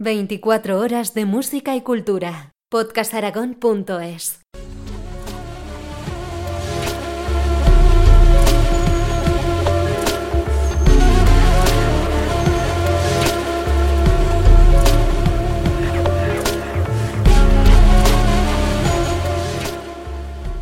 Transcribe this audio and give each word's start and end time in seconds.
24 0.00 0.78
horas 0.78 1.12
de 1.12 1.24
música 1.24 1.74
y 1.74 1.80
cultura. 1.80 2.52
podcastaragón.es 2.68 4.38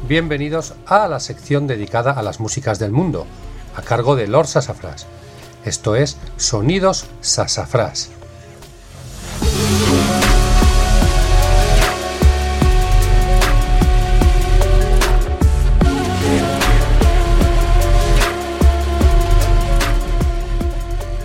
Bienvenidos 0.08 0.72
a 0.86 1.08
la 1.08 1.20
sección 1.20 1.66
dedicada 1.66 2.12
a 2.12 2.22
las 2.22 2.40
músicas 2.40 2.78
del 2.78 2.92
mundo, 2.92 3.26
a 3.74 3.82
cargo 3.82 4.16
de 4.16 4.28
Lord 4.28 4.46
Sassafras. 4.46 5.06
Esto 5.66 5.94
es 5.94 6.16
Sonidos 6.38 7.04
Sassafras. 7.20 8.15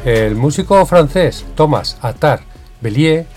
El 0.03 0.35
músico 0.35 0.83
francés 0.87 1.45
Thomas 1.53 1.99
Attar 2.01 2.41
Bellier, 2.81 3.27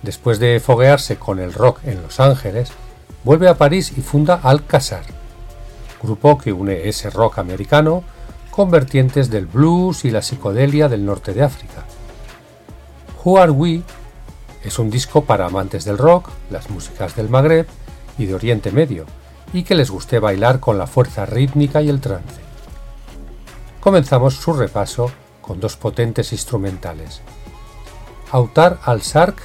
después 0.00 0.38
de 0.38 0.60
foguearse 0.60 1.16
con 1.16 1.38
el 1.38 1.52
rock 1.52 1.80
en 1.84 2.00
Los 2.00 2.20
Ángeles, 2.20 2.70
vuelve 3.22 3.48
a 3.48 3.58
París 3.58 3.92
y 3.98 4.00
funda 4.00 4.40
Alcazar, 4.42 5.02
grupo 6.02 6.38
que 6.38 6.54
une 6.54 6.88
ese 6.88 7.10
rock 7.10 7.38
americano 7.38 8.02
con 8.50 8.70
vertientes 8.70 9.28
del 9.28 9.44
blues 9.44 10.06
y 10.06 10.10
la 10.10 10.22
psicodelia 10.22 10.88
del 10.88 11.04
norte 11.04 11.34
de 11.34 11.42
África. 11.42 11.84
Who 13.22 13.38
Are 13.38 13.50
We 13.50 13.82
es 14.64 14.78
un 14.78 14.88
disco 14.88 15.24
para 15.24 15.44
amantes 15.44 15.84
del 15.84 15.98
rock, 15.98 16.30
las 16.48 16.70
músicas 16.70 17.14
del 17.14 17.28
Magreb 17.28 17.66
y 18.16 18.24
de 18.24 18.34
Oriente 18.34 18.72
Medio, 18.72 19.04
y 19.52 19.64
que 19.64 19.74
les 19.74 19.90
guste 19.90 20.18
bailar 20.18 20.60
con 20.60 20.78
la 20.78 20.86
fuerza 20.86 21.26
rítmica 21.26 21.82
y 21.82 21.90
el 21.90 22.00
trance. 22.00 22.40
Comenzamos 23.80 24.32
su 24.32 24.54
repaso 24.54 25.10
con 25.46 25.60
dos 25.60 25.76
potentes 25.76 26.32
instrumentales. 26.32 27.22
Autar 28.32 28.80
al-Sark, 28.84 29.36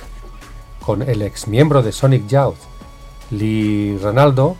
con 0.85 1.01
el 1.01 1.21
ex 1.21 1.47
miembro 1.47 1.83
de 1.83 1.91
Sonic 1.91 2.27
Youth, 2.27 2.57
Lee 3.29 3.97
Ronaldo, 4.01 4.55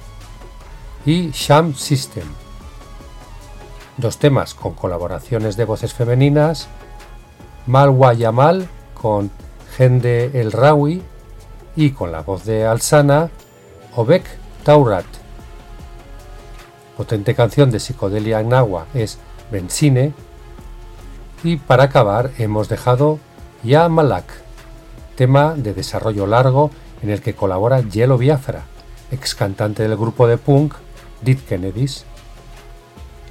y 1.06 1.32
Sham 1.32 1.74
System. 1.74 2.28
Dos 3.98 4.18
temas 4.18 4.54
con 4.54 4.74
colaboraciones 4.74 5.58
de 5.58 5.66
voces 5.66 5.94
femeninas, 5.94 6.68
Malwa 7.68 8.14
Yamal 8.14 8.68
con 8.94 9.32
Gende 9.76 10.32
El 10.40 10.52
Rawi 10.52 11.02
y 11.76 11.92
con 11.92 12.12
la 12.12 12.22
voz 12.22 12.46
de 12.46 12.66
Alsana, 12.66 13.30
Obek 13.96 14.26
Taurat. 14.64 15.06
Potente 16.98 17.34
canción 17.36 17.72
de 17.72 17.80
psicodelia 17.80 18.44
nahua 18.44 18.86
es 18.94 19.18
Benzine. 19.52 20.14
Y 21.44 21.58
para 21.58 21.86
acabar 21.86 22.32
hemos 22.38 22.70
dejado 22.70 23.20
Ya 23.64 23.90
Malak, 23.90 24.26
tema 25.16 25.56
de 25.56 25.74
desarrollo 25.74 26.28
largo 26.28 26.70
en 27.02 27.10
el 27.10 27.22
que 27.22 27.34
colabora 27.34 27.82
Yellow 27.82 28.18
Biafra, 28.18 28.66
ex 29.12 29.34
cantante 29.34 29.84
del 29.84 29.98
grupo 29.98 30.28
de 30.28 30.38
punk 30.38 30.76
Dead 31.22 31.38
Kennedys. 31.38 32.06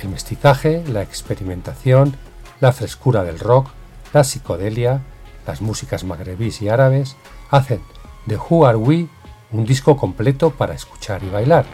El 0.00 0.08
mestizaje, 0.08 0.82
la 0.88 1.02
experimentación, 1.02 2.16
la 2.60 2.72
frescura 2.72 3.22
del 3.22 3.38
rock, 3.38 3.68
la 4.12 4.24
psicodelia, 4.24 5.02
las 5.46 5.60
músicas 5.60 6.02
magrebís 6.02 6.62
y 6.62 6.68
árabes 6.68 7.16
hacen 7.50 7.80
de 8.26 8.36
Who 8.36 8.66
Are 8.66 8.76
We 8.76 9.08
un 9.52 9.64
disco 9.64 9.96
completo 9.96 10.50
para 10.50 10.74
escuchar 10.74 11.22
y 11.22 11.28
bailar. 11.28 11.64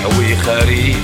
وخريف 0.00 0.96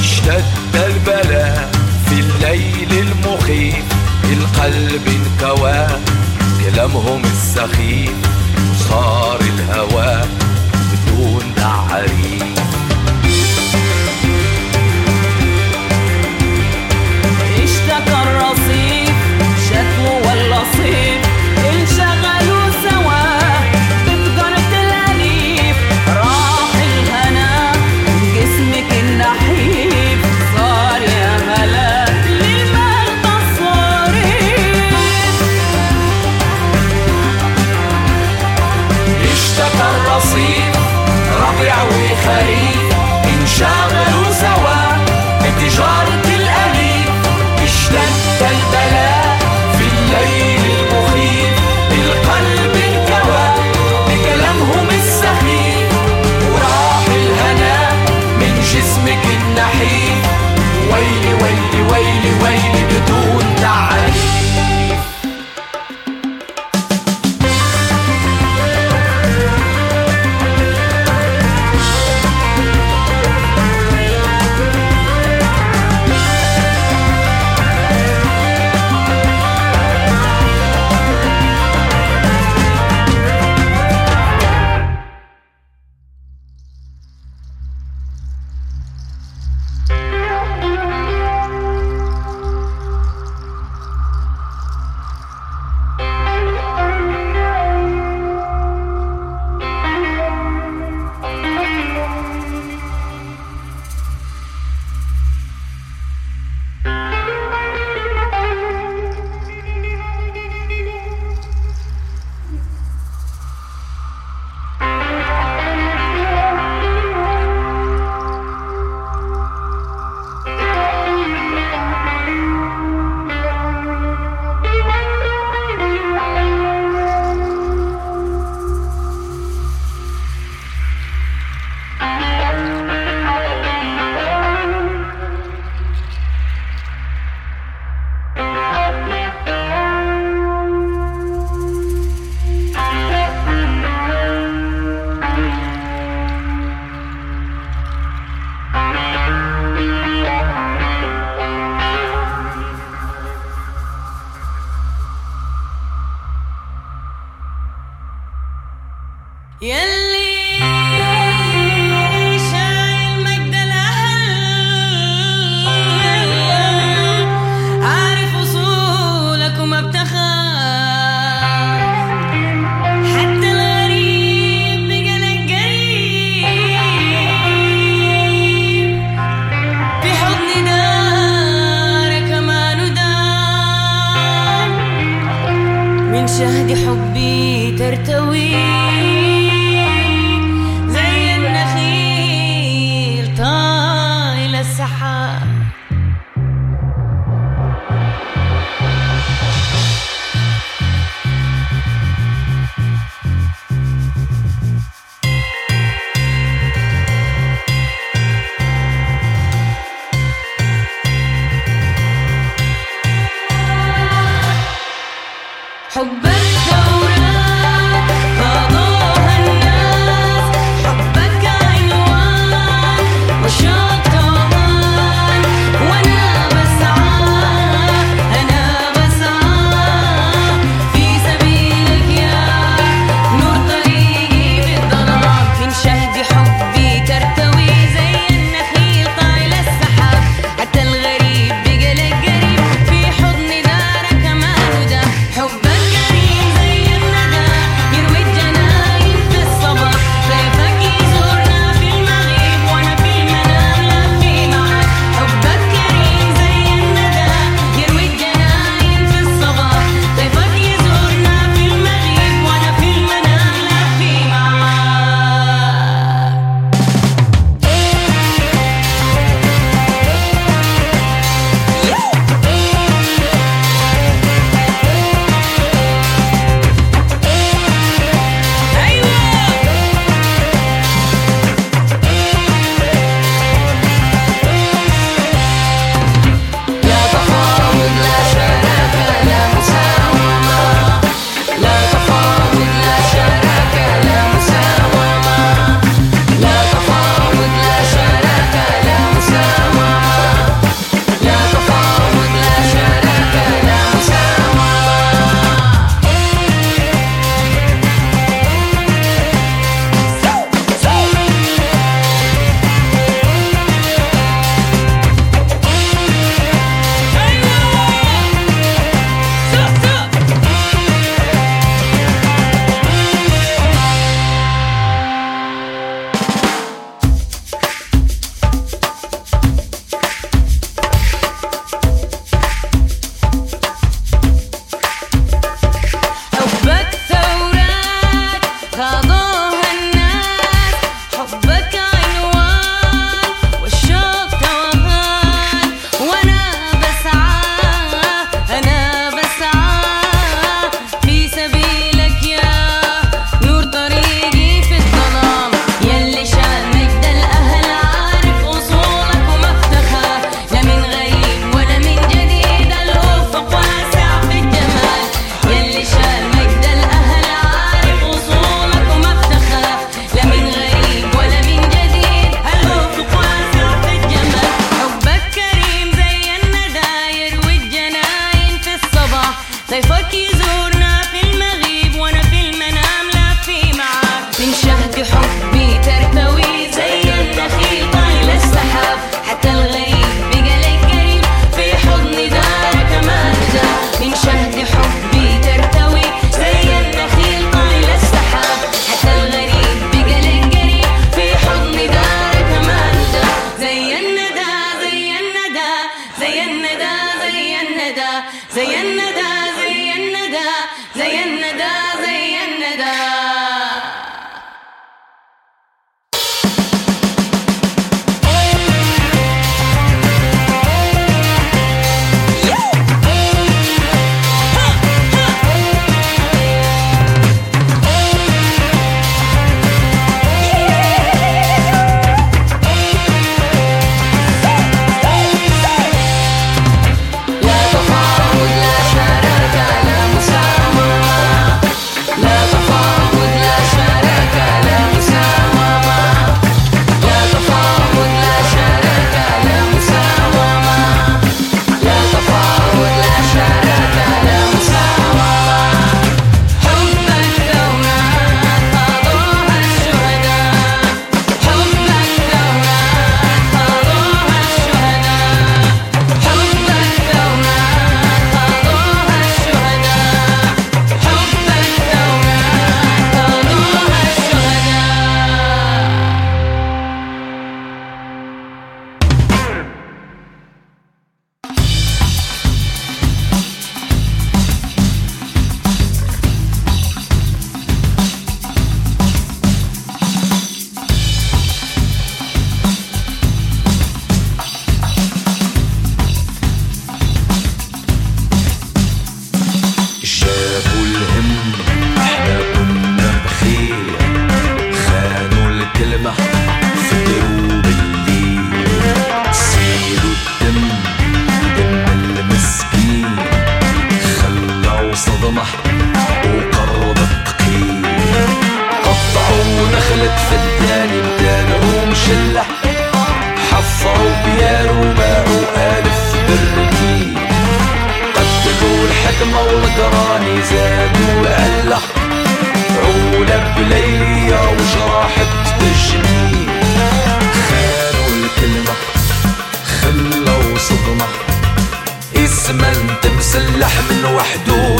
اشتد 0.00 0.74
البلاء 0.74 1.70
في 2.08 2.20
الليل 2.20 2.92
المخيف. 2.92 3.84
القلب 4.32 5.02
انكوى 5.06 5.86
كلامهم 6.64 7.22
السخيف. 7.24 8.12
وصار 8.70 9.40
الهوى. 9.40 10.37
faria. 42.28 42.67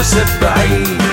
الشمس 0.09 0.37
بعيد 0.43 1.08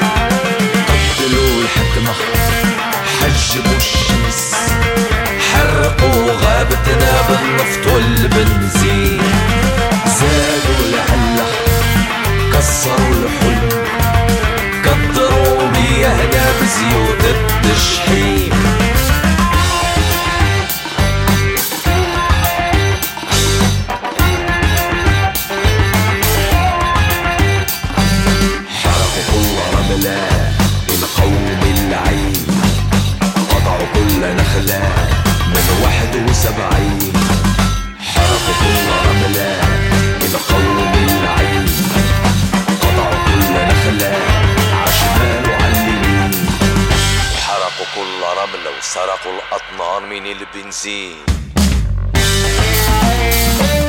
Yeah. 53.06 53.85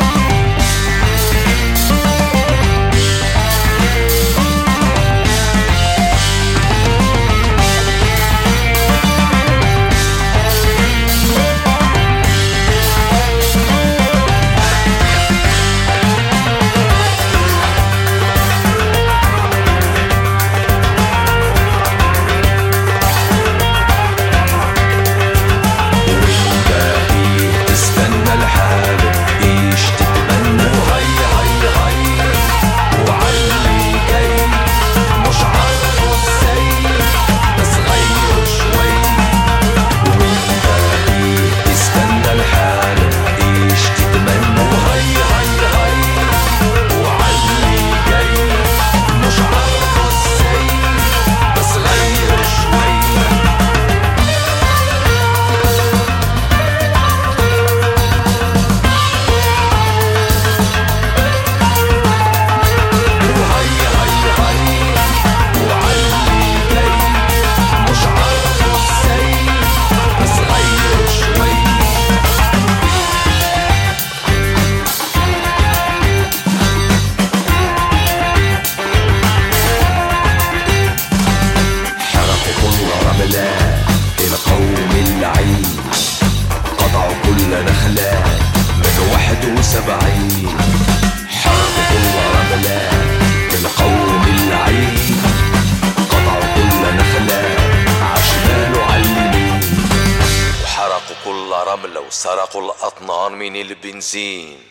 seen. 104.07 104.66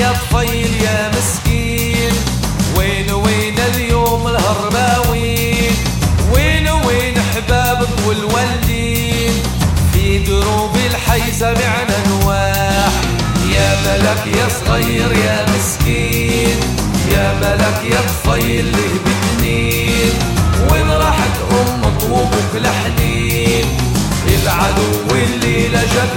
يا 0.00 0.12
طفيل 0.12 0.82
يا 0.82 1.10
مسكين. 1.18 2.12
وين 2.78 3.10
وين 3.12 3.58
اليوم 3.74 4.26
الهرباوين؟ 4.28 5.72
وين 6.34 6.68
وين 6.68 7.14
حبابك 7.34 7.88
والولدين 8.06 9.32
في 9.92 10.18
دروب 10.18 10.76
الحي 10.90 11.32
سمعنا 11.32 11.96
نواح 12.08 12.92
يا 13.54 13.76
ملك 13.86 14.36
يا 14.38 14.48
صغير 14.66 15.12
يا 15.12 15.46
مسكين. 15.56 16.56
يا 17.12 17.34
ملك 17.40 17.80
يا 17.92 18.00
طفيل 18.00 18.72
له 18.72 19.00
بتنين 19.06 20.12
وين 20.72 20.90
راحت 20.90 21.36
أمك 21.50 22.02
وابوك 22.10 22.52
لحنين؟ 22.54 23.66
العدو 24.42 25.14
اللي 25.14 25.68
لجك 25.68 26.12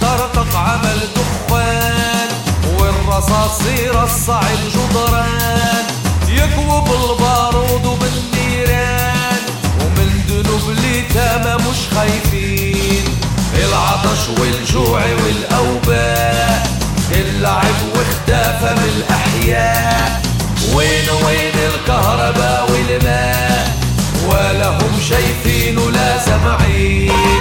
طرطق 0.00 0.56
عمل 0.56 1.00
دخان 1.16 2.28
والرصاص 2.78 3.60
يرصع 3.66 4.40
الجدران 4.40 5.84
يكوب 6.28 6.86
البارود 6.86 7.86
وبالنيران 7.86 9.40
ومن 9.80 10.08
ذنوب 10.28 10.78
اليتامى 10.78 11.54
مش 11.70 11.96
خايفين. 11.96 13.04
العطش 13.54 14.28
والجوع 14.40 15.00
والأوباء 15.00 16.70
اللعب 17.12 17.78
واختفى 17.94 18.74
من 18.74 18.92
الأحياء. 18.96 20.22
وين 20.74 21.10
وين 21.26 21.54
الكهرباء 21.74 22.70
والماء؟ 22.70 23.76
ولا 24.28 24.68
هم 24.68 25.00
شايفين 25.08 25.78
ولا 25.78 26.24
سامعين. 26.24 27.39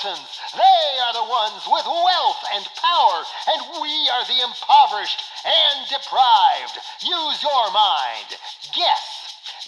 Sultans. 0.00 0.40
They 0.52 1.00
are 1.04 1.12
the 1.12 1.30
ones 1.30 1.62
with 1.66 1.86
wealth 1.86 2.42
and 2.54 2.64
power, 2.76 3.22
and 3.52 3.82
we 3.82 4.08
are 4.10 4.24
the 4.24 4.40
impoverished 4.42 5.20
and 5.44 5.88
deprived. 5.88 6.78
Use 7.02 7.42
your 7.42 7.70
mind. 7.72 8.36
Guess. 8.74 9.16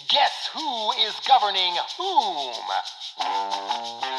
Guess 0.09 0.49
who 0.53 0.93
is 0.93 1.15
governing 1.27 1.75
whom? 1.97 4.12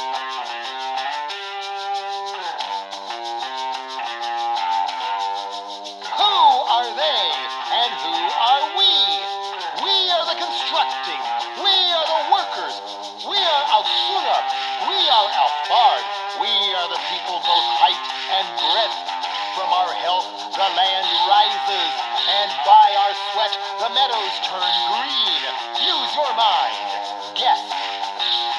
Sweat, 23.34 23.58
the 23.80 23.90
meadows 23.90 24.34
turn 24.46 24.74
green. 24.94 25.42
Use 25.82 26.12
your 26.16 26.34
mind. 26.38 26.90
Guess. 27.34 27.62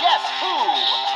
Guess 0.00 0.22
who 0.40 1.13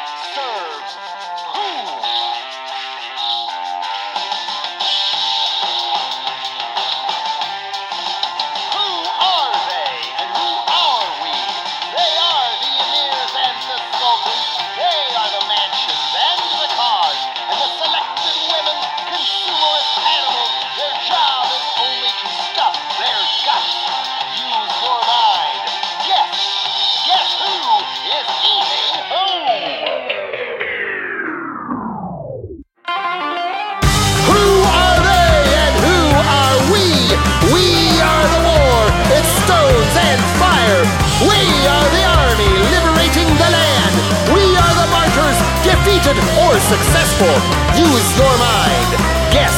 successful. 46.69 47.33
Use 47.81 48.09
your 48.21 48.35
mind. 48.37 48.89
Guess. 49.33 49.57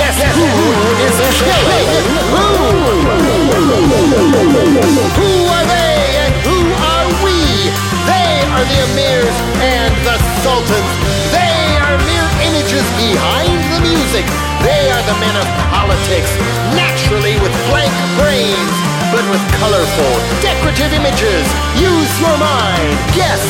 Guess 0.00 0.16
Guess. 0.16 0.32
who 0.32 0.48
is 1.04 1.16
killing 1.44 1.88
who? 2.32 2.48
Who 5.12 5.30
are 5.44 5.66
they 5.68 6.00
and 6.24 6.32
who 6.48 6.58
are 6.72 7.08
we? 7.20 7.36
They 8.08 8.32
are 8.48 8.64
the 8.64 8.78
emirs 8.88 9.36
and 9.60 9.92
the 10.08 10.16
sultans. 10.40 10.92
They 11.36 11.76
are 11.84 12.00
mere 12.08 12.28
images 12.48 12.86
behind 12.96 13.60
the 13.76 13.84
music. 13.84 14.24
They 14.64 14.88
are 14.88 15.04
the 15.04 15.20
men 15.20 15.36
of 15.36 15.44
politics, 15.68 16.32
naturally 16.72 17.36
with 17.44 17.52
blank 17.68 17.92
brains, 18.16 18.72
but 19.12 19.24
with 19.28 19.44
colorful, 19.60 20.14
decorative 20.40 20.96
images. 20.96 21.44
Use 21.76 22.12
your 22.24 22.36
mind. 22.40 22.96
Guess. 23.12 23.44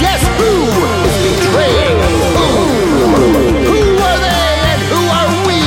Guess 0.00 0.20
who 0.36 0.52
betraying? 1.66 1.98
Who 3.66 3.82
are 3.98 4.18
they 4.22 4.50
and 4.70 4.80
who 4.90 5.02
are 5.10 5.30
we? 5.46 5.60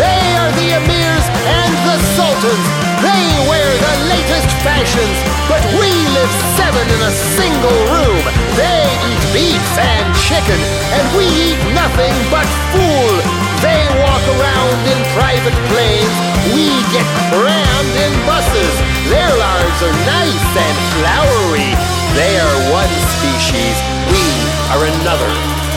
They 0.00 0.24
are 0.40 0.52
the 0.56 0.68
emirs 0.80 1.26
and 1.44 1.72
the 1.84 1.96
sultans. 2.16 2.66
They 3.04 3.24
wear 3.48 3.68
the 3.68 3.94
latest 4.08 4.48
fashions, 4.64 5.16
but 5.48 5.60
we 5.76 5.90
live 6.16 6.32
seven 6.56 6.84
in 6.88 7.00
a 7.04 7.12
single 7.36 7.78
room. 7.92 8.24
They 8.56 8.88
eat 9.04 9.22
beef 9.32 9.64
and 9.76 10.06
chicken, 10.16 10.60
and 10.96 11.04
we 11.16 11.26
eat 11.52 11.60
nothing 11.76 12.14
but 12.32 12.48
fool. 12.72 13.12
They 13.60 13.84
walk 14.00 14.24
around 14.40 14.80
in 14.88 14.98
private 15.16 15.56
planes. 15.72 16.16
We 16.52 16.68
get 16.92 17.06
crammed 17.32 17.96
in 17.96 18.12
buses. 18.28 18.74
Their 19.08 19.32
lives 19.36 19.78
are 19.84 19.96
nice 20.04 20.48
and 20.52 20.76
flowery. 21.00 21.72
They 22.12 22.38
are 22.38 22.58
one 22.70 22.94
species. 23.18 23.76
We 24.12 24.22
are 24.70 24.84
another. 24.84 25.28